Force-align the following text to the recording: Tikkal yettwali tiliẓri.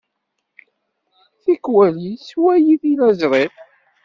Tikkal 1.43 1.95
yettwali 2.03 2.75
tiliẓri. 2.81 3.45